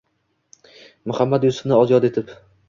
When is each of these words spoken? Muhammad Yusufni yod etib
Muhammad 1.11 1.47
Yusufni 1.49 1.79
yod 1.93 2.09
etib 2.11 2.35